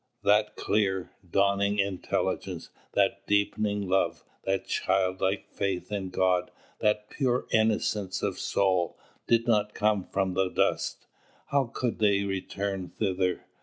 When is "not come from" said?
9.45-10.33